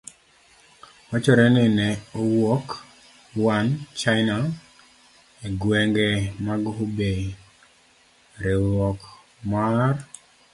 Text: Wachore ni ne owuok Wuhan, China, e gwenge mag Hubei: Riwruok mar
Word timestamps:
Wachore 1.09 1.45
ni 1.53 1.63
ne 1.77 1.87
owuok 2.19 2.67
Wuhan, 3.37 3.67
China, 3.99 4.37
e 5.45 5.47
gwenge 5.61 6.07
mag 6.45 6.63
Hubei: 6.77 7.23
Riwruok 8.43 8.99
mar 9.49 9.95